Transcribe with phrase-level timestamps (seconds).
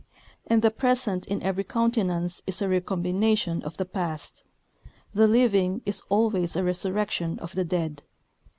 [0.47, 4.43] And the present in every countenance is a recombination of the past;
[5.13, 8.01] the living is always a resurrection of the dead.